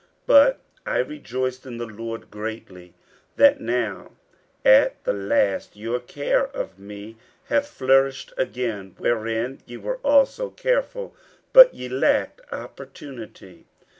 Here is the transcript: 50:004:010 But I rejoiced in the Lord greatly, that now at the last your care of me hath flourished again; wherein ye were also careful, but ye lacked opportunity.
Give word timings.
50:004:010 0.01 0.09
But 0.25 0.59
I 0.87 0.97
rejoiced 0.97 1.65
in 1.67 1.77
the 1.77 1.85
Lord 1.85 2.31
greatly, 2.31 2.95
that 3.35 3.61
now 3.61 4.13
at 4.65 5.03
the 5.03 5.13
last 5.13 5.75
your 5.75 5.99
care 5.99 6.47
of 6.47 6.79
me 6.79 7.17
hath 7.49 7.67
flourished 7.67 8.33
again; 8.35 8.95
wherein 8.97 9.59
ye 9.67 9.77
were 9.77 9.97
also 9.97 10.49
careful, 10.49 11.13
but 11.53 11.75
ye 11.75 11.87
lacked 11.87 12.41
opportunity. 12.51 13.67